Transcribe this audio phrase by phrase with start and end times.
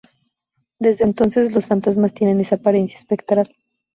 [0.79, 3.55] Desde entonces, los fantasmas tienen esa apariencia espectral.